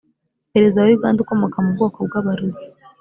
[0.51, 2.63] perezida wa uganda ukomoka mu bwoko bw'abarozi